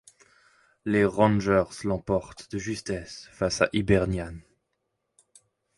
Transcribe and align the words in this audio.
Les 0.83 1.05
Rangers 1.05 1.77
l’emportent 1.83 2.51
de 2.51 2.57
justesse 2.57 3.29
face 3.33 3.61
à 3.61 3.69
Hibernian. 3.71 4.33